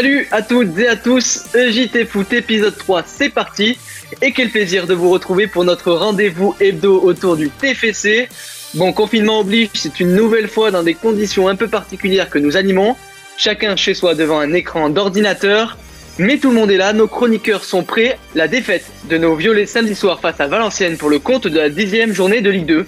[0.00, 3.78] Salut à toutes et à tous, EJT Foot épisode 3, c'est parti.
[4.22, 8.30] Et quel plaisir de vous retrouver pour notre rendez-vous hebdo autour du TFC.
[8.72, 12.56] Bon, confinement oblige, c'est une nouvelle fois dans des conditions un peu particulières que nous
[12.56, 12.96] animons.
[13.36, 15.76] Chacun chez soi devant un écran d'ordinateur.
[16.18, 18.18] Mais tout le monde est là, nos chroniqueurs sont prêts.
[18.34, 21.68] La défaite de nos violets samedi soir face à Valenciennes pour le compte de la
[21.68, 22.86] dixième journée de Ligue 2.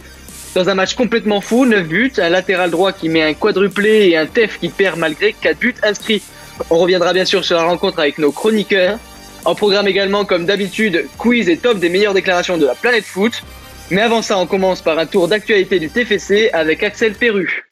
[0.54, 4.16] Dans un match complètement fou, 9 buts, un latéral droit qui met un quadruplé et
[4.16, 6.22] un TEF qui perd malgré 4 buts inscrits.
[6.70, 8.98] On reviendra bien sûr sur la rencontre avec nos chroniqueurs.
[9.44, 13.42] En programme également, comme d'habitude, quiz et top des meilleures déclarations de la planète foot.
[13.90, 17.66] Mais avant ça, on commence par un tour d'actualité du TFC avec Axel Perru.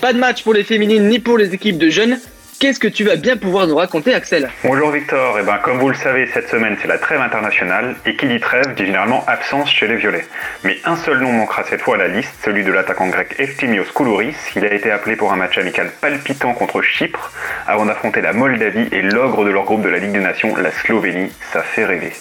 [0.00, 2.18] Pas de match pour les féminines ni pour les équipes de jeunes.
[2.62, 4.48] Qu'est-ce que tu vas bien pouvoir nous raconter, Axel?
[4.62, 7.96] Bonjour Victor, et eh ben, comme vous le savez, cette semaine c'est la trêve internationale,
[8.06, 10.24] et qui dit trêve dit généralement absence chez les Violets.
[10.62, 13.90] Mais un seul nom manquera cette fois à la liste, celui de l'attaquant grec Eftimios
[13.92, 14.36] Koulouris.
[14.54, 17.32] Il a été appelé pour un match amical palpitant contre Chypre,
[17.66, 20.70] avant d'affronter la Moldavie et l'ogre de leur groupe de la Ligue des Nations, la
[20.70, 21.32] Slovénie.
[21.52, 22.12] Ça fait rêver.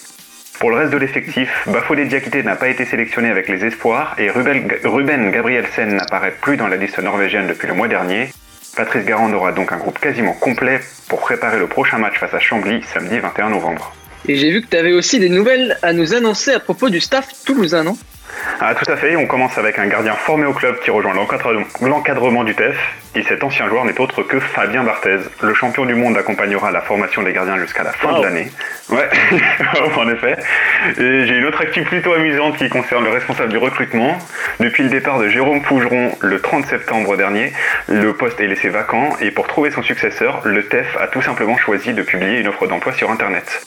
[0.60, 4.32] Pour le reste de l'effectif, Bafodé Diakité n'a pas été sélectionné avec les espoirs et
[4.32, 8.30] Ruben Gabrielsen n'apparaît plus dans la liste norvégienne depuis le mois dernier.
[8.76, 12.40] Patrice Garand aura donc un groupe quasiment complet pour préparer le prochain match face à
[12.40, 13.94] Chambly samedi 21 novembre.
[14.28, 17.02] Et j'ai vu que tu avais aussi des nouvelles à nous annoncer à propos du
[17.02, 17.98] staff toulousain, non?
[18.60, 22.44] Ah, tout à fait, on commence avec un gardien formé au club qui rejoint l'encadrement
[22.44, 22.78] du TEF,
[23.16, 25.18] et cet ancien joueur n'est autre que Fabien Barthez.
[25.42, 28.52] Le champion du monde accompagnera la formation des gardiens jusqu'à la fin de l'année.
[28.90, 29.10] Ouais,
[29.98, 30.38] en effet.
[30.98, 34.18] Et j'ai une autre active plutôt amusante qui concerne le responsable du recrutement.
[34.60, 37.52] Depuis le départ de Jérôme Pougeron le 30 septembre dernier,
[37.88, 41.58] le poste est laissé vacant, et pour trouver son successeur, le TEF a tout simplement
[41.58, 43.62] choisi de publier une offre d'emploi sur Internet.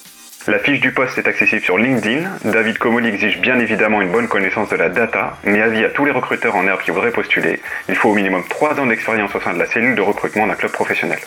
[0.47, 2.29] La fiche du poste est accessible sur LinkedIn.
[2.45, 6.05] David Comoli exige bien évidemment une bonne connaissance de la data, mais avis à tous
[6.05, 9.41] les recruteurs en herbe qui voudraient postuler, il faut au minimum 3 ans d'expérience au
[9.41, 11.19] sein de la cellule de recrutement d'un club professionnel.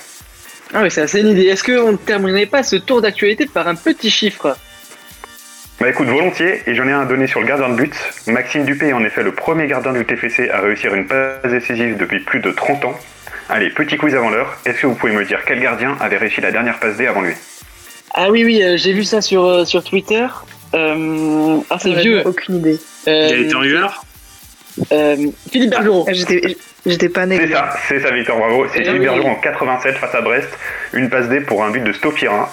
[0.72, 1.46] Ah oui, c'est assez une idée.
[1.46, 4.56] Est-ce qu'on ne terminerait pas ce tour d'actualité par un petit chiffre?
[5.80, 7.96] Bah écoute, volontiers, et j'en ai un donné sur le gardien de but.
[8.28, 11.98] Maxime Dupé est en effet le premier gardien du TFC à réussir une passe décisive
[11.98, 13.00] depuis plus de 30 ans.
[13.50, 16.42] Allez, petit quiz avant l'heure, est-ce que vous pouvez me dire quel gardien avait réussi
[16.42, 17.34] la dernière passe D avant lui?
[18.14, 20.26] Ah oui, oui, euh, j'ai vu ça sur, euh, sur Twitter.
[20.74, 22.24] Euh, ah, c'est vieux.
[22.26, 22.80] Aucune idée.
[23.06, 24.04] Il a été en UR
[25.52, 26.06] Philippe Bergeron.
[26.08, 27.38] Ah, j'étais pas né.
[27.38, 28.66] C'est ça, c'est ça, Victor, bravo.
[28.74, 30.50] C'est Philippe Bergeron en 87 face à Brest.
[30.94, 32.48] Une passe D pour un but de Stopirin.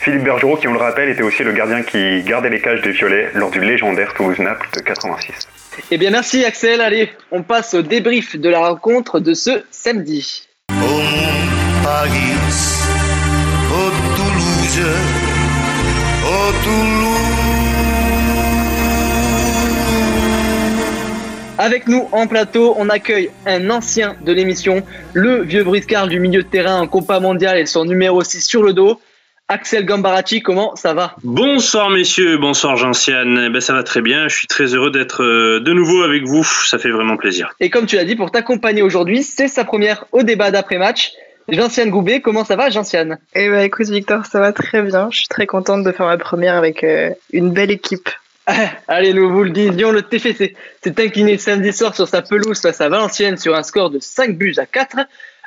[0.00, 2.92] Philippe Bergeron, qui on le rappelle, était aussi le gardien qui gardait les cages des
[2.92, 5.48] Violets lors du légendaire Toulouse-Naples de 86.
[5.90, 6.80] Eh bien, merci Axel.
[6.80, 10.48] Allez, on passe au débrief de la rencontre de ce samedi.
[11.82, 12.65] Paris.
[21.58, 24.82] Avec nous en plateau, on accueille un ancien de l'émission,
[25.14, 28.62] le vieux briscard du milieu de terrain en Copa Mondial et son numéro 6 sur
[28.62, 29.00] le dos.
[29.48, 31.14] Axel Gambaracci, comment ça va?
[31.22, 33.44] Bonsoir messieurs, bonsoir Jean-Siane.
[33.46, 36.24] Eh ben, ça va très bien, je suis très heureux d'être euh, de nouveau avec
[36.24, 37.54] vous, ça fait vraiment plaisir.
[37.60, 41.12] Et comme tu l'as dit, pour t'accompagner aujourd'hui, c'est sa première au débat d'après-match.
[41.48, 45.08] Gentiane Goubet, comment ça va, Gentiane Eh ben, écoute, Victor, ça va très bien.
[45.12, 48.08] Je suis très contente de faire ma première avec euh, une belle équipe.
[48.88, 52.80] Allez, nous vous le disions, le TFC s'est incliné samedi soir sur sa pelouse face
[52.80, 54.98] à Valenciennes sur un score de 5 buts à 4.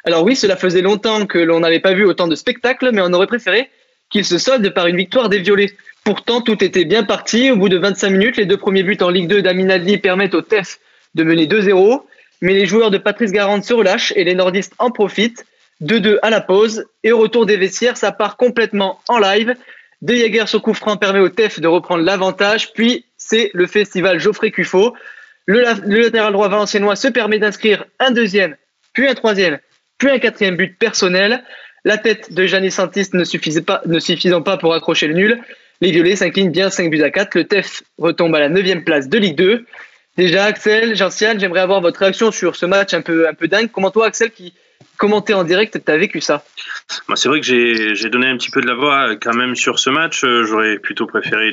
[0.06, 3.12] Alors oui, cela faisait longtemps que l'on n'avait pas vu autant de spectacles, mais on
[3.12, 3.70] aurait préféré
[4.10, 5.76] qu'il se solde par une victoire des Violets.
[6.04, 7.52] Pourtant, tout était bien parti.
[7.52, 10.42] Au bout de 25 minutes, les deux premiers buts en Ligue 2 d'Aminadli permettent au
[10.42, 10.80] TEF
[11.16, 12.02] de mener 2-0.
[12.42, 15.46] Mais les joueurs de Patrice Garande se relâchent et les nordistes en profitent.
[15.82, 16.86] 2-2 à la pause.
[17.04, 19.56] Et au retour des vestiaires, ça part complètement en live.
[20.02, 22.74] De Jaeger sur coup franc permet au TEF de reprendre l'avantage.
[22.74, 24.94] Puis c'est le festival Geoffrey Cuffot.
[25.46, 25.62] Le,
[26.02, 28.56] latéral droit valenciennois se permet d'inscrire un deuxième,
[28.94, 29.58] puis un troisième,
[29.98, 31.44] puis un quatrième but personnel.
[31.86, 35.42] La tête de Janis Santis ne, suffisait pas, ne suffisant pas pour accrocher le nul.
[35.82, 37.34] Les Violets s'inclinent bien 5 buts à 4.
[37.36, 39.66] Le TEF retombe à la 9 place de Ligue 2.
[40.18, 43.70] Déjà, Axel, Jean-Ciel, j'aimerais avoir votre réaction sur ce match un peu, un peu dingue.
[43.72, 44.54] Comment toi, Axel, qui,
[45.00, 46.44] commenter en direct, tu as vécu ça
[47.08, 49.80] bah, C'est vrai que j'ai donné un petit peu de la voix quand même sur
[49.80, 50.24] ce match.
[50.24, 51.50] Euh, j'aurais plutôt préféré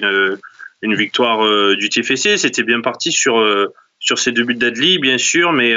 [0.82, 2.37] une, victoire euh, du TFC.
[2.37, 5.75] C'était bien parti sur, euh, sur ces deux buts d'Adli, bien sûr, mais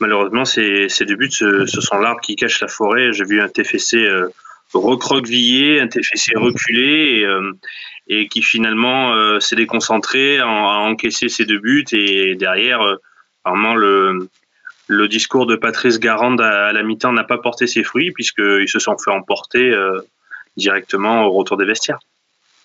[0.00, 3.12] malheureusement, ces, ces deux buts, ce, sont l'arbre qui cache la forêt.
[3.12, 4.08] J'ai vu un TFC
[4.72, 7.26] recroquevillé, un TFC reculé
[8.08, 12.80] et, et qui finalement s'est déconcentré, à encaisser ces deux buts et derrière,
[13.44, 14.28] vraiment le
[14.88, 18.78] le discours de Patrice Garande à, la mi-temps n'a pas porté ses fruits puisqu'ils se
[18.78, 20.00] sont fait emporter euh,
[20.56, 22.00] directement au retour des vestiaires.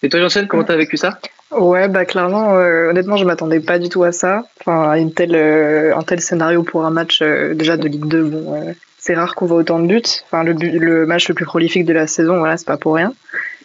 [0.04, 1.18] Et toi, Janssen, comment tu as vécu ça?
[1.52, 4.44] Ouais, bah clairement, euh, honnêtement, je m'attendais pas du tout à ça.
[4.60, 8.24] Enfin, une telle, euh, un tel scénario pour un match euh, déjà de Ligue 2,
[8.24, 10.02] bon, c'est rare qu'on voit autant de buts.
[10.26, 13.14] Enfin, le, le, match le plus prolifique de la saison, voilà, c'est pas pour rien.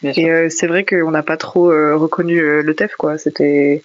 [0.05, 3.19] Et c'est vrai qu'on n'a pas trop reconnu le TEF, quoi.
[3.19, 3.83] C'était,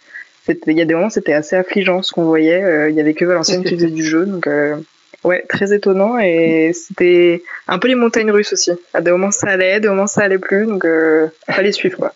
[0.48, 2.90] il y a des moments, c'était assez affligeant ce qu'on voyait.
[2.90, 4.48] Il y avait que Valenciennes qui faisait du jeu, donc
[5.24, 6.18] ouais, très étonnant.
[6.20, 8.72] Et c'était un peu les montagnes russes aussi.
[8.94, 10.86] À des moments ça allait, à des moments ça allait plus, donc
[11.48, 12.14] fallait suivre, quoi.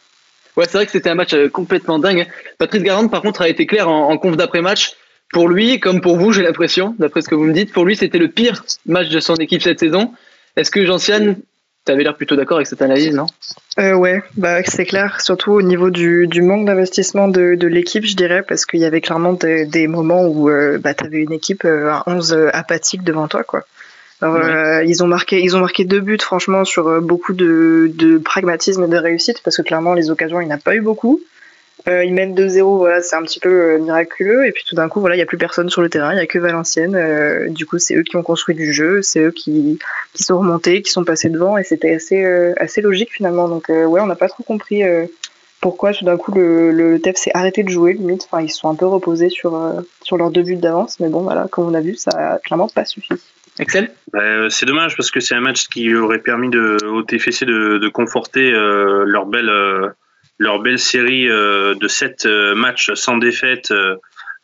[0.58, 2.26] Ouais, c'est vrai que c'était un match euh, complètement dingue.
[2.58, 4.96] Patrice Garande, par contre, a été clair en, conf d'après-match.
[5.32, 7.96] Pour lui, comme pour vous, j'ai l'impression, d'après ce que vous me dites, pour lui,
[7.96, 10.14] c'était le pire match de son équipe cette saison.
[10.56, 11.38] Est-ce que Jean-Siane,
[11.88, 13.26] tu avais l'air plutôt d'accord avec cette analyse, non?
[13.80, 18.44] Euh, Ouais, bah, c'est clair, surtout au niveau du, manque d'investissement de, l'équipe, je dirais,
[18.48, 22.04] parce qu'il y avait clairement des, moments où euh, bah, tu avais une équipe à
[22.06, 23.44] 11 apathique devant toi.
[23.44, 23.64] quoi.
[24.24, 28.18] Euh, ils ont marqué, ils ont marqué deux buts franchement sur euh, beaucoup de, de
[28.18, 31.22] pragmatisme et de réussite parce que clairement les occasions il n'a pas eu beaucoup.
[31.88, 34.90] Euh, ils mènent 2-0, voilà, c'est un petit peu euh, miraculeux et puis tout d'un
[34.90, 36.96] coup voilà il y a plus personne sur le terrain, il y a que Valenciennes.
[36.96, 39.80] Euh, du coup c'est eux qui ont construit du jeu, c'est eux qui,
[40.14, 42.26] qui sont remontés, qui sont passés devant et c'était assez
[42.58, 43.48] assez logique finalement.
[43.48, 44.84] Donc ouais on n'a pas trop compris
[45.62, 48.28] pourquoi tout d'un coup le, le TEF s'est arrêté de jouer limite.
[48.30, 49.58] Enfin ils se sont un peu reposés sur
[50.04, 52.68] sur leurs deux buts d'avance, mais bon voilà comme on a vu ça a clairement
[52.68, 53.14] pas suffi.
[53.60, 53.92] Excel?
[54.14, 57.78] Bah, C'est dommage parce que c'est un match qui aurait permis de, au TFC de,
[57.78, 59.90] de conforter euh, leur, belle, euh,
[60.38, 62.26] leur belle série euh, de 7
[62.56, 63.74] matchs sans défaite.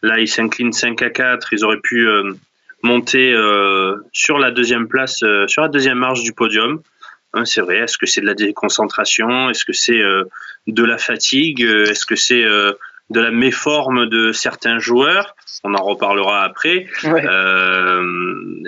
[0.02, 1.54] là, ils s'inclinent 5 à 4.
[1.54, 2.08] Ils auraient pu
[2.82, 3.36] monter
[4.12, 6.82] sur la deuxième place, sur la deuxième marche du podium.
[7.34, 7.78] Hein, c'est vrai.
[7.78, 9.50] Est-ce que c'est de la déconcentration?
[9.50, 10.02] Est-ce que c'est
[10.68, 11.62] de la fatigue?
[11.62, 15.36] Est-ce que c'est de la méforme de certains joueurs?
[15.64, 16.88] On en reparlera après.
[17.06, 18.02] Euh,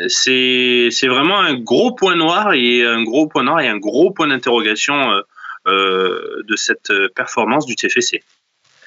[0.08, 4.28] c'est vraiment un gros point noir et un gros point noir et un gros point
[4.28, 5.22] d'interrogation euh, euh,
[5.66, 8.22] de cette performance du TFC.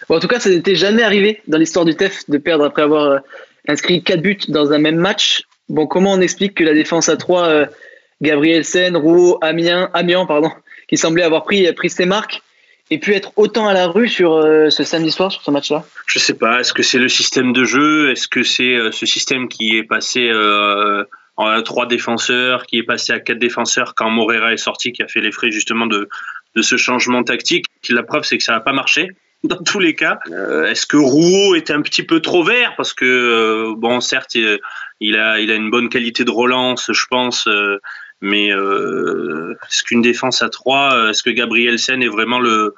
[0.09, 3.21] en tout cas, ça n'était jamais arrivé dans l'histoire du TEF de perdre après avoir
[3.67, 5.43] inscrit 4 buts dans un même match.
[5.69, 7.67] Bon, comment on explique que la défense à 3,
[8.21, 10.51] Gabriel Sen, Rouault, Amiens, Amiens pardon,
[10.89, 12.43] qui semblait avoir pris, pris ses marques,
[12.91, 15.85] et pu être autant à la rue sur euh, ce samedi soir, sur ce match-là?
[16.07, 16.61] Je sais pas.
[16.61, 18.11] Est-ce que c'est le système de jeu?
[18.11, 21.05] Est-ce que c'est euh, ce système qui est passé euh,
[21.37, 25.09] en trois défenseurs, qui est passé à quatre défenseurs quand Morera est sorti, qui a
[25.09, 26.09] fait les frais justement de,
[26.57, 29.11] de ce changement tactique La preuve, c'est que ça n'a pas marché
[29.45, 30.19] dans tous les cas.
[30.67, 32.75] Est-ce que Rouault était un petit peu trop vert?
[32.77, 34.37] Parce que, bon, certes,
[35.01, 37.49] il a, une bonne qualité de relance, je pense.
[38.21, 42.75] Mais euh, est-ce qu'une défense à 3, euh, est-ce que Gabriel Sen est vraiment le,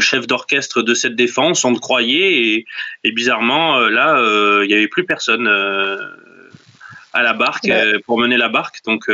[0.00, 1.64] chef d'orchestre de cette défense?
[1.64, 2.66] On le croyait
[3.04, 4.18] et, bizarrement, euh, là,
[4.62, 5.46] il n'y avait plus personne
[7.12, 7.68] à la barque
[8.06, 8.80] pour mener la barque.
[8.86, 9.08] Donc,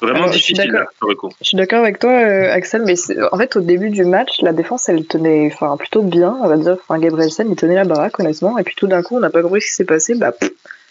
[0.00, 1.30] vraiment difficile pour le coup.
[1.40, 2.94] Je suis d'accord avec toi, Axel, mais
[3.32, 6.76] en fait, au début du match, la défense, elle tenait plutôt bien, on va dire.
[6.88, 8.58] Enfin, Gabriel Sen, il tenait la baraque, honnêtement.
[8.58, 10.14] Et puis tout d'un coup, on n'a pas compris ce qui s'est passé.
[10.14, 10.32] Bah,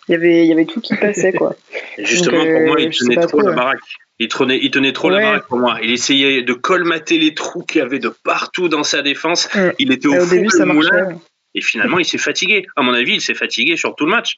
[0.07, 1.55] il y avait, il y avait tout qui passait, quoi.
[1.97, 3.79] justement, pour moi, il tenait trop la baraque.
[4.19, 5.77] Il tenait, il tenait trop la baraque pour moi.
[5.83, 9.49] Il essayait de colmater les trous qu'il y avait de partout dans sa défense.
[9.79, 11.19] Il était au, fond début, ça moulin.
[11.55, 12.65] Et finalement, il s'est fatigué.
[12.75, 14.35] À mon avis, il s'est fatigué sur tout le match.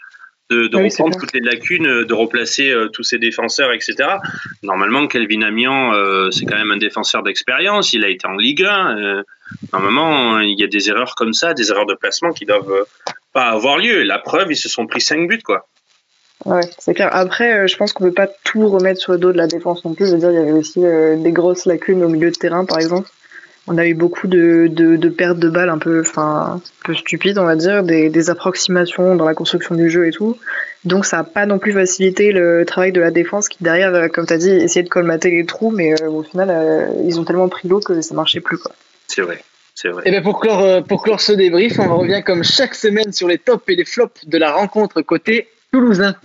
[0.50, 4.10] De, de reprendre toutes les lacunes, de replacer euh, tous ses défenseurs, etc.
[4.64, 7.94] Normalement, Kelvin Amian, euh, c'est quand même un défenseur d'expérience.
[7.94, 8.98] Il a été en Ligue 1.
[8.98, 9.24] Euh,
[9.74, 12.86] normalement, il y a des erreurs comme ça, des erreurs de placement qui doivent
[13.32, 14.02] pas avoir lieu.
[14.02, 15.68] La preuve, ils se sont pris 5 buts, quoi.
[16.46, 17.10] Ouais, c'est clair.
[17.12, 19.84] Après, euh, je pense qu'on peut pas tout remettre sur le dos de la défense
[19.84, 20.08] non plus.
[20.08, 22.66] Je veux dire, il y avait aussi euh, des grosses lacunes au milieu de terrain,
[22.66, 23.10] par exemple.
[23.70, 26.94] On a eu beaucoup de, de, de pertes de balles un peu, enfin, un peu
[26.96, 30.38] stupides, on va dire, des, des, approximations dans la construction du jeu et tout.
[30.86, 34.08] Donc, ça a pas non plus facilité le travail de la défense qui, derrière, euh,
[34.08, 37.48] comme tu as dit, essayait de colmater les trous, mais au final, ils ont tellement
[37.48, 38.72] pris l'eau que ça marchait plus, quoi.
[39.08, 40.04] C'est vrai.
[40.04, 43.30] Et eh bien pour clore, pour clore ce débrief, on revient comme chaque semaine sur
[43.30, 46.16] les tops et les flops de la rencontre côté toulousain.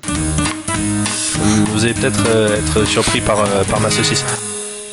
[1.74, 4.24] Vous allez peut-être euh, être surpris par, euh, par ma saucisse.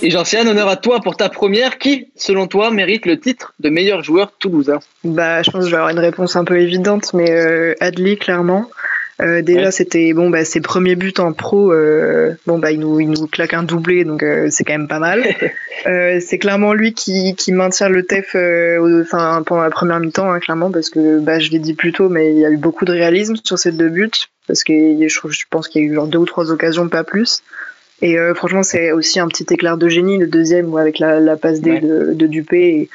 [0.03, 1.77] Et Jean-Sian, honneur à toi pour ta première.
[1.77, 5.72] Qui, selon toi, mérite le titre de meilleur joueur toulousain Bah, je pense que je
[5.72, 8.67] vais avoir une réponse un peu évidente, mais euh, Adli, clairement.
[9.22, 11.72] Euh, déjà, c'était bon, bah, ses premiers buts en pro.
[11.72, 14.88] Euh, bon, bah, il nous, il nous claque un doublé, donc euh, c'est quand même
[14.88, 15.24] pas mal.
[15.86, 18.36] c'est clairement lui qui, qui maintient le TEF
[19.03, 22.10] enfin, pendant la première mi-temps, hein, clairement, parce que bah, je l'ai dit plus tôt,
[22.10, 24.10] mais il y a eu beaucoup de réalisme sur ces deux buts,
[24.48, 27.03] parce que je, je pense qu'il y a eu genre deux ou trois occasions, pas
[27.03, 27.43] plus.
[28.01, 31.62] Et franchement, c'est aussi un petit éclair de génie, le deuxième, avec la, la passe
[31.62, 32.58] D de, de Dupé.
[32.58, 32.89] Et,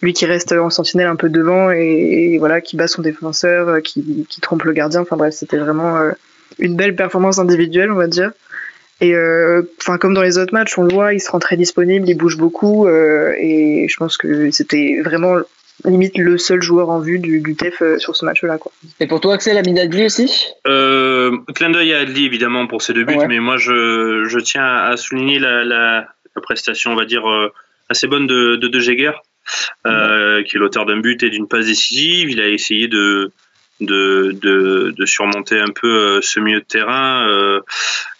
[0.00, 3.80] lui qui reste en sentinelle un peu devant et, voilà qui bat son défenseur, euh,
[3.80, 5.00] qui, qui, trompe le gardien.
[5.00, 6.12] Enfin bref, c'était vraiment euh,
[6.58, 8.32] une belle performance individuelle, on va dire.
[9.00, 11.56] Et euh, enfin comme dans les autres matchs, on le voit, il se rend très
[11.56, 15.36] disponible, il bouge beaucoup et je pense que c'était vraiment
[15.84, 18.58] limite le seul joueur en vue du, du TEF sur ce match-là.
[18.58, 18.72] Quoi.
[19.00, 20.46] Et pour toi, Axel, Amine Adli aussi?
[20.66, 24.66] Euh, Clin d'œil à Adli, évidemment, pour ses deux buts, mais moi, je, je, tiens
[24.66, 27.24] à souligner la, la, la prestation, on va dire,
[27.88, 29.12] assez bonne de De, de Jäger,
[29.86, 32.30] euh, qui est l'auteur d'un but et d'une passe décisive.
[32.30, 33.32] Il a essayé de,
[33.80, 37.26] de, de, de, surmonter un peu euh, ce milieu de terrain.
[37.28, 37.60] Euh,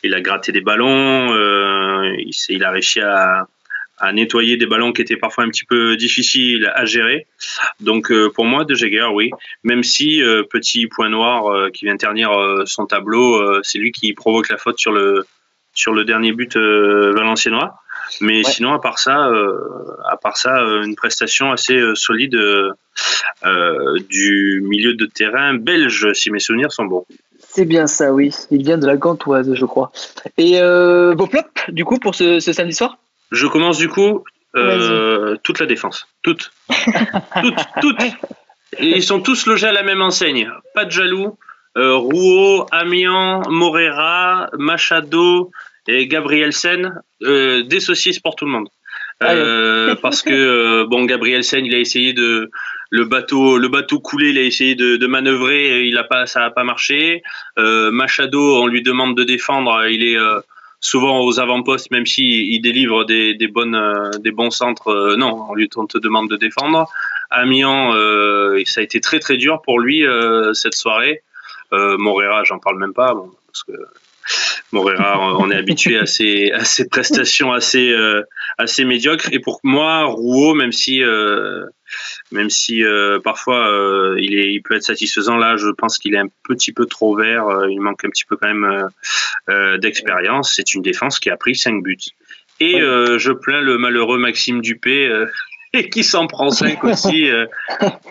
[0.03, 1.33] il a gratté des ballons.
[1.33, 3.47] Euh, il, il, a réussi à,
[3.99, 7.26] à, nettoyer des ballons qui étaient parfois un petit peu difficiles à gérer.
[7.81, 9.31] Donc pour moi, De Jaeger, oui.
[9.62, 12.31] Même si petit point noir qui vient ternir
[12.67, 15.26] son tableau, c'est lui qui provoque la faute sur le
[15.75, 17.75] sur le dernier but valenciennois.
[18.21, 18.45] Mais ouais.
[18.45, 19.59] sinon, à part ça, euh,
[20.11, 22.75] à part ça, euh, une prestation assez euh, solide euh,
[24.09, 27.07] du milieu de terrain belge, si mes souvenirs sont bons.
[27.38, 28.35] C'est bien ça, oui.
[28.50, 29.93] Il vient de la Gantoise, je crois.
[30.37, 32.99] Et euh, vos flops, du coup, pour ce, ce samedi soir?
[33.30, 34.25] Je commence du coup.
[35.42, 36.06] toute la défense.
[36.23, 36.50] Toute.
[37.42, 37.58] toute.
[37.80, 38.02] Toute.
[38.78, 40.50] Et ils sont tous logés à la même enseigne.
[40.75, 41.38] Pas de jaloux.
[41.76, 45.50] Euh, Rouault, Amiens, Morera, Machado,
[45.88, 48.68] et Gabrielsen, euh, des saucisses pour tout le monde.
[49.23, 52.50] Euh, parce que euh, bon, Gabrielsen, il a essayé de
[52.90, 56.44] le bateau, le bateau coulé, il a essayé de, de manœuvrer, il a pas, ça
[56.44, 57.23] a pas marché.
[57.58, 60.40] Euh, Machado, on lui demande de défendre, il est euh,
[60.80, 65.16] souvent aux avant-postes, même s'il il délivre des, des bonnes, euh, des bons centres.
[65.16, 66.88] non, on lui on te demande de défendre.
[67.30, 67.92] Amiens,
[68.64, 70.02] ça a été très très dur pour lui
[70.54, 71.23] cette soirée.
[71.73, 73.73] Morera, j'en parle même pas, bon, parce que
[74.73, 78.23] Morera, on est habitué à ses, à ses prestations assez, euh,
[78.58, 79.28] assez médiocres.
[79.32, 81.64] Et pour moi, Rouault, même si, euh,
[82.32, 83.73] même si euh, parfois
[84.18, 87.16] il, est, il peut être satisfaisant, là, je pense qu'il est un petit peu trop
[87.16, 87.47] vert.
[87.68, 88.88] Il manque un petit peu quand même
[89.78, 90.52] d'expérience.
[90.54, 91.97] C'est une défense qui a pris 5 buts.
[92.61, 95.11] Et je plains le malheureux Maxime Dupé.
[95.73, 97.30] et qui s'en prend 5 aussi,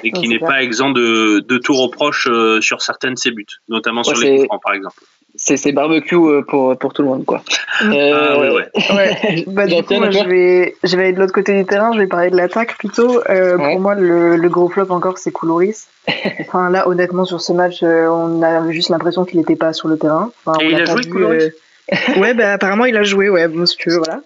[0.03, 2.27] et qui n'est pas exempt de, de tout reproche
[2.62, 4.97] sur certains de ses buts, notamment sur les coups francs, par exemple
[5.36, 7.41] c'est barbecue euh, pour, pour tout le monde quoi.
[7.84, 8.69] Euh, ah, ouais, ouais.
[8.96, 9.43] ouais.
[9.48, 12.00] Bah, du coup, moi, je vais je vais aller de l'autre côté du terrain, je
[12.00, 13.22] vais parler de l'attaque plutôt.
[13.29, 13.72] Euh, ouais.
[13.74, 15.86] Pour moi, le, le, gros flop encore, c'est Koulouris.
[16.39, 19.88] enfin là, honnêtement, sur ce match, euh, on a juste l'impression qu'il n'était pas sur
[19.88, 20.31] le terrain.
[20.46, 21.51] Enfin, Et il a, a joué Koulouris.
[22.17, 24.22] ouais, bah apparemment il a joué, ouais, bon, si tu veux, voilà.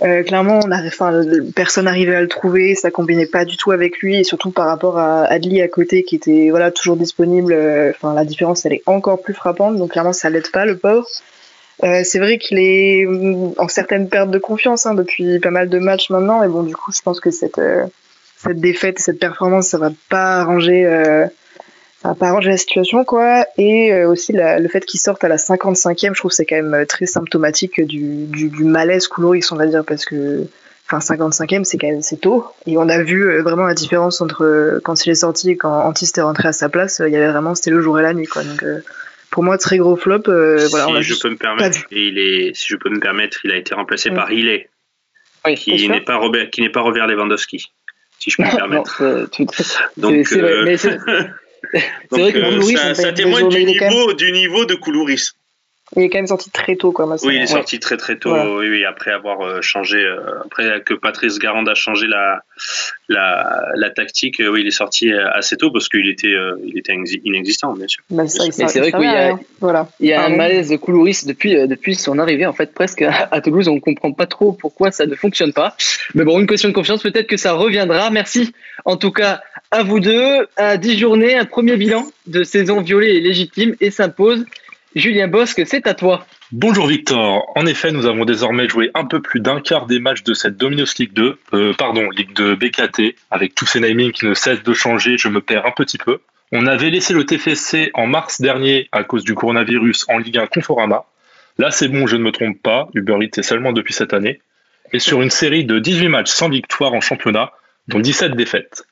[0.00, 1.22] Euh, clairement, on enfin,
[1.54, 4.66] personne n'arrivait à le trouver, ça combinait pas du tout avec lui, et surtout par
[4.66, 7.54] rapport à Adli à côté qui était voilà toujours disponible.
[7.90, 11.06] Enfin, la différence elle est encore plus frappante, donc clairement ça l'aide pas le pauvre.
[11.84, 13.06] Euh, c'est vrai qu'il est
[13.58, 16.76] en certaines pertes de confiance hein, depuis pas mal de matchs maintenant, et bon du
[16.76, 17.84] coup je pense que cette euh,
[18.36, 20.84] cette défaite et cette performance ça va pas arranger
[22.08, 23.46] va pas arranger la situation quoi.
[23.58, 26.60] Et euh, aussi la, le fait qu'il sorte à la 55e je trouve c'est quand
[26.60, 30.46] même très symptomatique du, du, du malaise Koulouris on va dire parce que
[30.90, 32.46] enfin 55e c'est quand même c'est tôt.
[32.66, 35.56] Et on a vu euh, vraiment la différence entre euh, quand il est sorti et
[35.56, 38.02] quand Antis est rentré à sa place il y avait vraiment c'était le jour et
[38.02, 38.42] la nuit quoi.
[38.42, 38.64] Donc
[39.30, 42.18] pour moi très gros flop euh, voilà si on a je peux me permettre il
[42.18, 44.14] est si je peux me permettre il a été remplacé mmh.
[44.14, 44.68] par Hillet
[45.44, 47.72] oui, qui n'est pas Robert qui n'est pas Robert Lewandowski
[48.18, 49.02] si je peux me permettre.
[49.02, 49.44] non, tu...
[49.96, 50.76] donc c'est vrai, mais
[51.72, 54.16] c'est vrai que euh, Koulouris, ça, ça témoigne du niveau, même...
[54.16, 55.30] du niveau de Koulouris.
[55.94, 57.06] Il est quand même sorti très tôt, quoi.
[57.22, 57.46] Oui, il est ouais.
[57.46, 58.30] sorti très très tôt.
[58.30, 58.50] Voilà.
[58.50, 62.40] Oui, oui, après avoir euh, changé, euh, après que Patrice Garande a changé la
[63.10, 66.78] la, la tactique, euh, oui, il est sorti assez tôt parce qu'il était euh, il
[66.78, 68.02] était inexistant, bien sûr.
[68.08, 69.86] Bah, ça, c'est vrai qu'il y a voilà.
[70.00, 73.02] il y a un malaise de Koulouris depuis euh, depuis son arrivée en fait presque
[73.02, 73.68] à, à Toulouse.
[73.68, 75.76] On comprend pas trop pourquoi ça ne fonctionne pas.
[76.14, 78.08] Mais bon, une question de confiance, peut-être que ça reviendra.
[78.08, 78.54] Merci
[78.86, 80.46] en tout cas à vous deux.
[80.56, 84.44] À 10 journées, un premier bilan de saison violée et légitime et s'impose.
[84.94, 86.26] Julien Bosque, c'est à toi.
[86.52, 87.50] Bonjour Victor.
[87.56, 90.58] En effet, nous avons désormais joué un peu plus d'un quart des matchs de cette
[90.58, 94.62] Dominos League 2, euh, pardon, Ligue 2 BKT, avec tous ces namings qui ne cessent
[94.62, 96.18] de changer, je me perds un petit peu.
[96.52, 100.46] On avait laissé le TFC en mars dernier à cause du coronavirus en Ligue 1
[100.48, 101.06] Conforama.
[101.56, 104.42] Là, c'est bon, je ne me trompe pas, Uber Eats est seulement depuis cette année.
[104.92, 107.52] Et sur une série de 18 matchs sans victoire en championnat,
[107.88, 108.84] dont 17 défaites.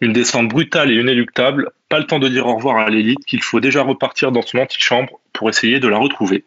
[0.00, 3.42] Une descente brutale et inéluctable, pas le temps de dire au revoir à l'élite qu'il
[3.42, 6.44] faut déjà repartir dans son antichambre pour essayer de la retrouver.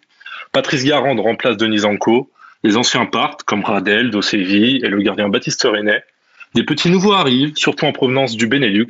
[0.53, 2.31] Patrice Garande remplace Denis Anco,
[2.63, 5.99] les anciens partent comme Radel, Dosevi et le gardien Baptiste René.
[6.53, 8.87] Des petits nouveaux arrivent, surtout en provenance du Benelux,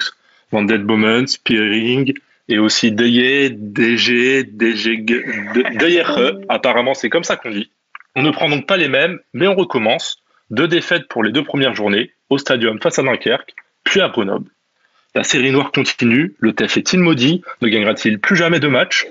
[0.51, 2.13] Van Det Bomen, Spearing
[2.49, 6.03] et aussi Deye, DG, DG, DGE,
[6.49, 7.71] apparemment c'est comme ça qu'on dit.
[8.15, 10.17] On ne prend donc pas les mêmes, mais on recommence.
[10.49, 14.49] Deux défaites pour les deux premières journées, au stadium face à Dunkerque, puis à Grenoble.
[15.13, 19.07] La série noire continue, le TEF est-il maudit, ne gagnera-t-il plus jamais de match?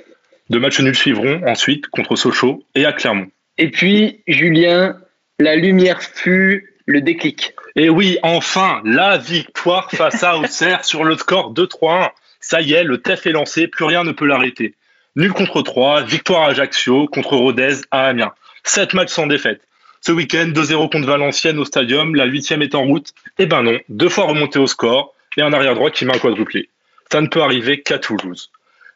[0.48, 3.30] Deux matchs nuls suivront ensuite contre Sochaux et à Clermont.
[3.58, 4.98] Et puis, Julien,
[5.38, 7.54] la lumière fut, le déclic.
[7.76, 12.10] Et oui, enfin, la victoire face à Auxerre sur le score de 3-1.
[12.40, 14.74] Ça y est, le TEF est lancé, plus rien ne peut l'arrêter.
[15.16, 18.32] Nul contre 3, victoire à Ajaccio, contre Rodez à Amiens.
[18.64, 19.68] 7 matchs sans défaite.
[20.02, 23.12] Ce week-end, 2-0 contre Valenciennes au stadium, la huitième est en route.
[23.38, 26.18] Eh ben non, deux fois remonté au score et un arrière droit qui met un
[26.18, 26.70] quadruplé.
[27.12, 28.50] Ça ne peut arriver qu'à Toulouse.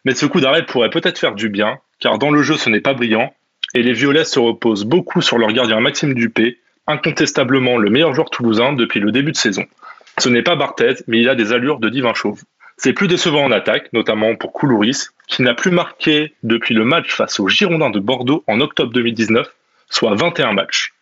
[0.07, 2.81] Mais ce coup d'arrêt pourrait peut-être faire du bien, car dans le jeu ce n'est
[2.81, 3.35] pas brillant,
[3.75, 8.31] et les Violets se reposent beaucoup sur leur gardien Maxime Dupé, incontestablement le meilleur joueur
[8.31, 9.67] toulousain depuis le début de saison.
[10.19, 12.43] Ce n'est pas Barthez, mais il a des allures de divin chauve.
[12.79, 17.13] C'est plus décevant en attaque, notamment pour Koulouris, qui n'a plus marqué depuis le match
[17.15, 19.47] face aux Girondins de Bordeaux en octobre 2019,
[19.91, 20.94] soit 21 matchs.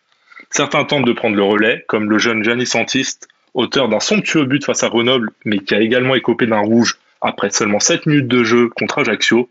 [0.49, 4.63] Certains tentent de prendre le relais, comme le jeune Gianni Santiste, auteur d'un somptueux but
[4.63, 8.43] face à Grenoble, mais qui a également écopé d'un rouge après seulement 7 minutes de
[8.43, 9.49] jeu contre Ajaccio,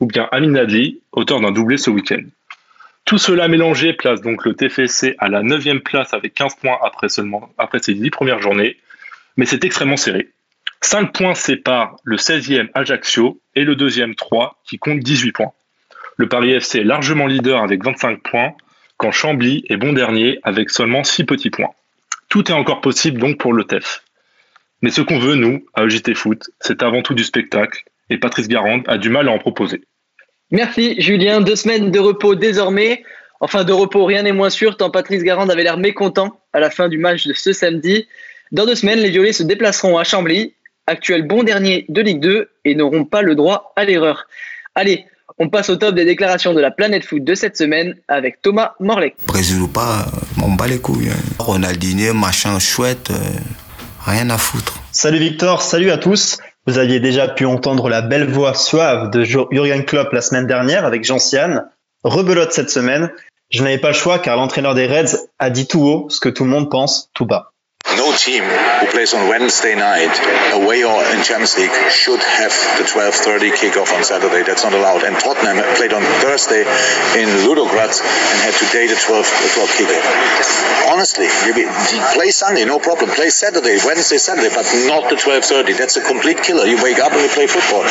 [0.00, 2.22] ou bien Amin Adli, auteur d'un doublé ce week-end.
[3.04, 7.08] Tout cela mélangé place donc le TFC à la 9 place avec 15 points après,
[7.58, 8.76] après ses 10 premières journées,
[9.36, 10.28] mais c'est extrêmement serré.
[10.82, 15.52] 5 points séparent le 16e Ajaccio et le deuxième 3 qui compte 18 points.
[16.16, 18.52] Le Paris FC est largement leader avec 25 points,
[19.00, 21.70] quand Chambly est bon dernier avec seulement 6 petits points.
[22.28, 24.02] Tout est encore possible donc pour le TEF.
[24.82, 28.46] Mais ce qu'on veut, nous, à EJT Foot, c'est avant tout du spectacle, et Patrice
[28.46, 29.80] Garande a du mal à en proposer.
[30.50, 33.02] Merci Julien, deux semaines de repos désormais.
[33.40, 36.68] Enfin de repos, rien n'est moins sûr, tant Patrice Garande avait l'air mécontent à la
[36.68, 38.06] fin du match de ce samedi.
[38.52, 40.52] Dans deux semaines, les Violets se déplaceront à Chambly,
[40.86, 44.26] actuel bon dernier de Ligue 2, et n'auront pas le droit à l'erreur.
[44.74, 45.06] Allez,
[45.40, 48.74] on passe au top des déclarations de la planète foot de cette semaine avec Thomas
[48.78, 49.14] Morley.
[49.26, 50.06] Brésil ou pas,
[50.40, 51.08] on bat les couilles.
[51.08, 51.34] Hein.
[51.38, 53.14] Ronaldinho, machin chouette, euh,
[54.04, 54.78] rien à foutre.
[54.92, 56.38] Salut Victor, salut à tous.
[56.66, 60.84] Vous aviez déjà pu entendre la belle voix suave de Jurgen Klopp la semaine dernière
[60.84, 61.62] avec Jean Sian.
[62.04, 63.10] Rebelote cette semaine.
[63.48, 66.28] Je n'avais pas le choix car l'entraîneur des Reds a dit tout haut ce que
[66.28, 67.52] tout le monde pense tout bas.
[68.00, 70.08] No team who plays on Wednesday night,
[70.56, 74.42] away or in Champions League, should have the 12:30 kickoff on Saturday.
[74.42, 75.02] That's not allowed.
[75.04, 76.62] And Tottenham played on Thursday
[77.20, 80.04] in Ludogorets and had today the 12 o'clock kickoff.
[80.88, 81.28] Honestly,
[82.14, 83.10] play Sunday, no problem.
[83.10, 85.74] Play Saturday, Wednesday, Saturday, but not the 12:30.
[85.74, 86.64] That's a complete killer.
[86.64, 87.84] You wake up and you play football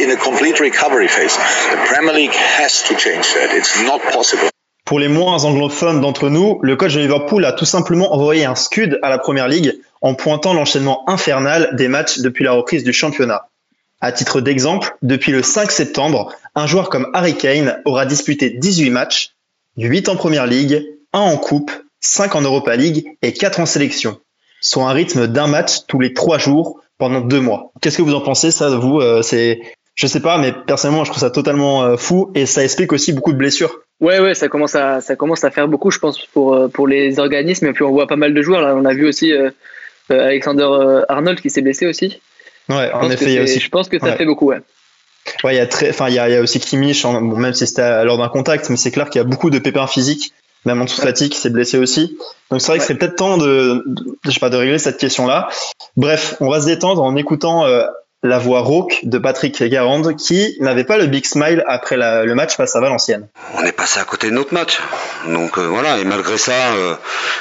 [0.00, 1.36] in a complete recovery phase.
[1.36, 3.52] The Premier League has to change that.
[3.52, 4.53] It's not possible.
[4.84, 8.54] Pour les moins anglophones d'entre nous, le coach de Liverpool a tout simplement envoyé un
[8.54, 12.92] scud à la Première Ligue en pointant l'enchaînement infernal des matchs depuis la reprise du
[12.92, 13.48] championnat.
[14.02, 18.90] À titre d'exemple, depuis le 5 septembre, un joueur comme Harry Kane aura disputé 18
[18.90, 19.30] matchs,
[19.78, 24.20] 8 en Première Ligue, 1 en Coupe, 5 en Europa League et 4 en sélection,
[24.60, 27.72] soit un rythme d'un match tous les 3 jours pendant 2 mois.
[27.80, 29.60] Qu'est-ce que vous en pensez ça vous euh, C'est
[29.94, 33.12] je sais pas, mais personnellement, je trouve ça totalement euh, fou et ça explique aussi
[33.12, 33.83] beaucoup de blessures.
[34.00, 36.86] Ouais, ouais, ça commence à, ça commence à faire beaucoup, je pense, pour, euh, pour
[36.86, 37.66] les organismes.
[37.66, 38.60] Et puis on voit pas mal de joueurs.
[38.60, 39.50] Là, on a vu aussi euh,
[40.10, 40.68] Alexander
[41.08, 42.20] Arnold qui s'est blessé aussi.
[42.68, 43.60] Ouais, en effet, il y a aussi.
[43.60, 44.60] Je pense que ça fait beaucoup, ouais.
[45.42, 47.54] Ouais, il y a très, enfin, il y a, y a aussi Kimmich, bon, même
[47.54, 50.32] si c'était lors d'un contact, mais c'est clair qu'il y a beaucoup de pépins physiques.
[50.66, 52.16] Même en dessous fatigue, qui s'est blessé aussi.
[52.50, 54.96] Donc c'est vrai que c'est peut-être temps de, de, je sais pas, de régler cette
[54.96, 55.48] question-là.
[55.98, 57.66] Bref, on va se détendre en écoutant
[58.24, 62.56] la voix rauque de Patrick Garande qui n'avait pas le big smile après le match
[62.56, 63.28] face à Valenciennes.
[63.54, 64.80] On est passé à côté de notre match.
[65.28, 66.94] Donc euh, voilà, et malgré ça, euh,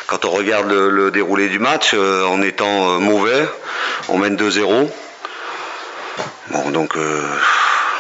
[0.08, 3.48] quand on regarde le, déroulé du match, euh, en étant mauvais,
[4.10, 4.90] on mène 2-0.
[6.52, 6.98] Bon, donc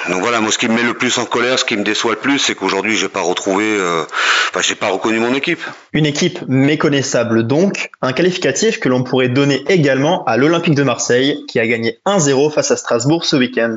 [0.09, 2.13] donc voilà, moi ce qui me met le plus en colère, ce qui me déçoit
[2.13, 4.03] le plus, c'est qu'aujourd'hui j'ai pas retrouvé, euh,
[4.49, 5.61] enfin j'ai pas reconnu mon équipe.
[5.93, 11.43] Une équipe méconnaissable donc, un qualificatif que l'on pourrait donner également à l'Olympique de Marseille
[11.47, 13.75] qui a gagné 1-0 face à Strasbourg ce week-end.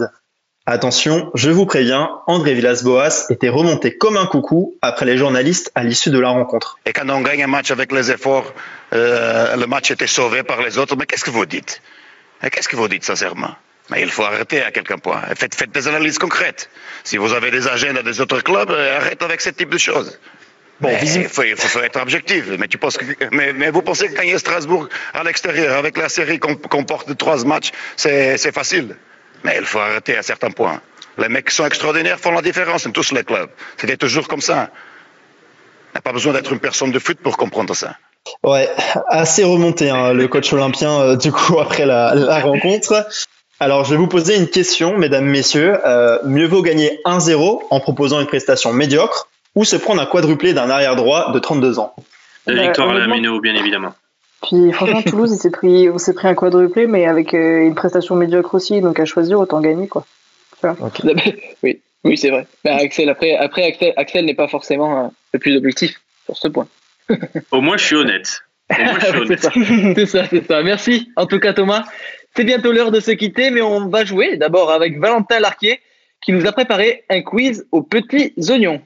[0.69, 5.85] Attention, je vous préviens, André Villas-Boas était remonté comme un coucou après les journalistes à
[5.85, 6.79] l'issue de la rencontre.
[6.87, 8.53] Et quand on gagne un match avec les efforts,
[8.93, 11.81] euh, le match était sauvé par les autres, mais qu'est-ce que vous dites?
[12.51, 13.55] Qu'est-ce que vous dites sincèrement?
[13.91, 15.23] Mais il faut arrêter à quelqu'un point.
[15.35, 16.71] Faites, faites des analyses concrètes.
[17.05, 20.19] Si vous avez des agendas des autres clubs, euh, arrêtez avec ce type de choses.
[20.81, 22.45] Bon, il, faut, il, faut, être objectif.
[22.59, 26.11] Mais, tu penses que, mais, mais, vous pensez que gagner Strasbourg à l'extérieur, avec la
[26.11, 28.97] série qu'on comporte de trois matchs, c'est facile?
[29.43, 30.81] Mais il faut arrêter à certains points.
[31.19, 33.49] Les mecs qui sont extraordinaires font la différence dans tous les clubs.
[33.79, 34.69] C'était toujours comme ça.
[35.93, 37.97] On n'a pas besoin d'être une personne de foot pour comprendre ça.
[38.43, 38.69] Ouais,
[39.09, 43.07] assez remonté hein, le coach olympien euh, du coup après la, la rencontre.
[43.59, 45.79] Alors, je vais vous poser une question, mesdames, messieurs.
[45.87, 50.53] Euh, mieux vaut gagner 1-0 en proposant une prestation médiocre ou se prendre un quadruplé
[50.53, 51.95] d'un arrière droit de 32 ans
[52.47, 53.95] La bah, victoire à la Méno, bien évidemment.
[54.43, 57.75] Puis franchement, Toulouse, il s'est pris, on s'est pris un quadruplé, mais avec euh, une
[57.75, 60.05] prestation médiocre aussi, donc à choisir, autant gagner, quoi.
[61.63, 62.47] Oui, oui c'est vrai.
[62.63, 66.49] Bah, Axel, après, après Axel, Axel n'est pas forcément euh, le plus objectif sur ce
[66.49, 66.69] point.
[67.51, 68.43] Au moins, je suis honnête.
[68.71, 69.53] c'est ça,
[69.95, 70.63] c'est ça, c'est ça.
[70.65, 71.85] Merci en tout cas Thomas.
[72.37, 75.81] C'est bientôt l'heure de se quitter, mais on va jouer d'abord avec Valentin Larquier
[76.21, 78.83] qui nous a préparé un quiz aux petits oignons.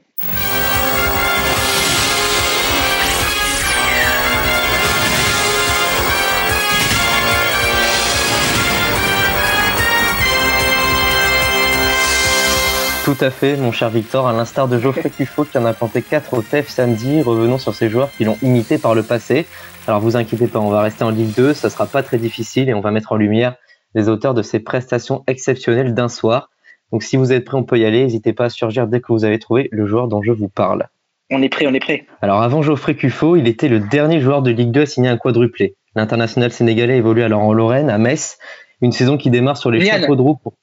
[13.03, 16.03] Tout à fait, mon cher Victor, à l'instar de Geoffrey Cuffaut qui en a planté
[16.03, 19.47] 4 au TEF samedi, revenons sur ces joueurs qui l'ont imité par le passé.
[19.87, 22.69] Alors vous inquiétez pas, on va rester en Ligue 2, ça sera pas très difficile
[22.69, 23.55] et on va mettre en lumière
[23.95, 26.51] les auteurs de ces prestations exceptionnelles d'un soir.
[26.91, 29.11] Donc si vous êtes prêts, on peut y aller, n'hésitez pas à surgir dès que
[29.11, 30.87] vous avez trouvé le joueur dont je vous parle.
[31.31, 32.05] On est prêt, on est prêt.
[32.21, 35.17] Alors avant Geoffrey Cuffaut, il était le dernier joueur de Ligue 2 à signer un
[35.17, 35.75] quadruplé.
[35.95, 38.37] L'international sénégalais évolue alors en Lorraine, à Metz,
[38.79, 40.53] une saison qui démarre sur les chapeaux de roue pour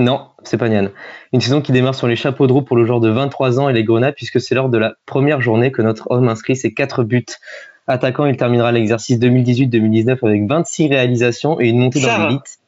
[0.00, 0.88] non, c'est pas Nian.
[1.32, 3.68] Une saison qui démarre sur les chapeaux de roue pour le joueur de 23 ans
[3.68, 6.72] et les Grenades, puisque c'est lors de la première journée que notre homme inscrit ses
[6.72, 7.26] 4 buts.
[7.86, 12.58] Attaquant, il terminera l'exercice 2018-2019 avec 26 réalisations et une montée dans l'élite.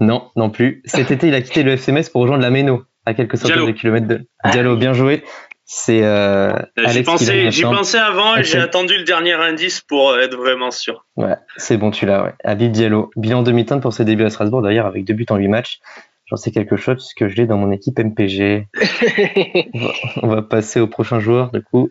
[0.00, 0.82] Non, non plus.
[0.86, 3.72] Cet été, il a quitté le FCMS pour rejoindre la Méno, à quelques centaines de
[3.72, 4.76] kilomètres de Diallo.
[4.76, 5.24] Bien joué.
[5.70, 6.50] C'est euh,
[6.86, 11.04] J'y pensais, j'y pensais avant et j'ai attendu le dernier indice pour être vraiment sûr.
[11.16, 12.22] Ouais, c'est bon, tu l'as.
[12.22, 12.32] Ouais.
[12.42, 13.10] Habib Diallo.
[13.16, 15.80] Bilan demi-teinte pour ses débuts à Strasbourg, d'ailleurs, avec deux buts en 8 matchs.
[16.28, 18.68] J'en sais quelque chose puisque je l'ai dans mon équipe MPG.
[20.22, 21.50] on, va, passer au prochain joueur.
[21.52, 21.88] Du coup,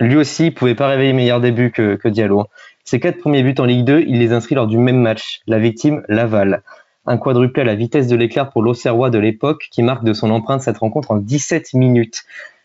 [0.00, 2.46] lui aussi, il pouvait pas réveiller meilleur début que, que Diallo.
[2.84, 5.40] Ses quatre premiers buts en Ligue 2, il les inscrit lors du même match.
[5.46, 6.62] La victime, Laval.
[7.04, 10.30] Un quadruplé à la vitesse de l'éclair pour l'Auxerrois de l'époque qui marque de son
[10.30, 12.22] empreinte cette rencontre en 17 minutes.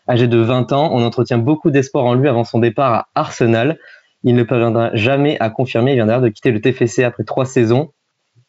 [0.08, 3.78] Âgé de 20 ans, on entretient beaucoup d'espoir en lui avant son départ à Arsenal.
[4.24, 5.92] Il ne parviendra jamais à confirmer.
[5.92, 7.92] Il vient d'ailleurs de quitter le TFC après trois saisons.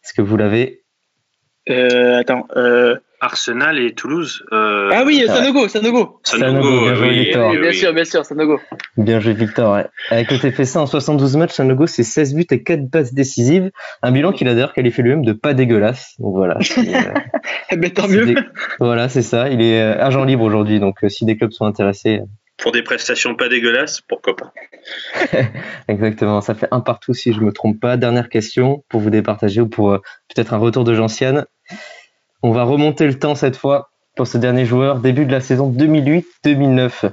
[0.04, 0.83] Est-ce que vous l'avez
[1.70, 2.48] euh, attends.
[2.56, 2.98] Euh...
[3.24, 4.44] Arsenal et Toulouse.
[4.52, 4.90] Euh...
[4.92, 6.20] Ah oui, Sanogo, Sanogo.
[6.24, 7.52] Sanogo, bien joué Victor.
[7.58, 8.60] bien sûr, bien sûr, Sanogo.
[8.98, 9.74] Bien joué Victor.
[9.74, 9.86] Ouais.
[10.10, 13.72] Avec le TFC en 72 matchs, Sanogo c'est 16 buts et 4 passes décisives.
[14.02, 16.16] Un bilan qu'il a d'ailleurs qualifié lui-même de pas dégueulasse.
[16.20, 16.60] Donc voilà.
[17.72, 18.36] Eh ben, tant mieux.
[18.80, 19.50] Voilà, c'est ça.
[19.50, 22.22] Il est euh, agent libre aujourd'hui, donc euh, si des clubs sont intéressés.
[22.64, 24.54] Pour des prestations pas dégueulasses, pourquoi pas
[25.90, 27.98] Exactement, ça fait un partout si je me trompe pas.
[27.98, 30.02] Dernière question pour vous départager ou pour euh,
[30.34, 31.46] peut-être un retour de Gentiane.
[32.42, 35.00] On va remonter le temps cette fois pour ce dernier joueur.
[35.00, 37.12] Début de la saison 2008-2009.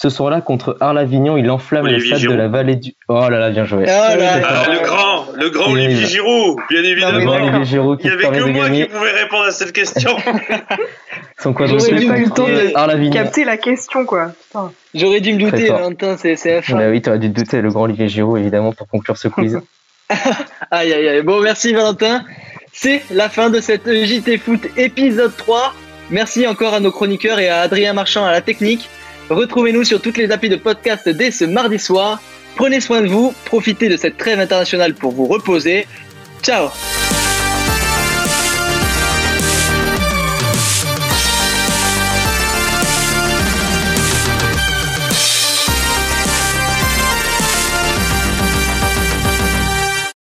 [0.00, 2.94] Ce soir-là, contre Arles-Avignon, il enflamme le stade de la vallée du.
[3.08, 3.84] Oh là là, bien joué.
[3.84, 4.64] Oh là là.
[4.68, 7.24] le grand, le grand Olivier Giroud, bien évidemment.
[7.24, 10.16] Grand Olivier Giroud qui Il n'y avait que moi qui pouvais répondre à cette question.
[11.40, 11.98] Son quadruplé.
[11.98, 14.32] J'aurais pas eu le temps de capter la question, quoi.
[14.94, 16.76] J'aurais dû me douter, Valentin, c'est fin.
[16.76, 19.28] Bah oui, tu aurais dû te douter, le grand Olivier Giroud, évidemment, pour conclure ce
[19.28, 19.60] quiz.
[20.70, 21.22] aïe, aïe, aïe.
[21.22, 22.24] Bon, merci, Valentin.
[22.72, 25.74] C'est la fin de cette JT Foot épisode 3.
[26.10, 28.88] Merci encore à nos chroniqueurs et à Adrien Marchand à la technique.
[29.30, 32.20] Retrouvez-nous sur toutes les applis de podcast dès ce mardi soir.
[32.56, 35.86] Prenez soin de vous, profitez de cette trêve internationale pour vous reposer.
[36.42, 36.68] Ciao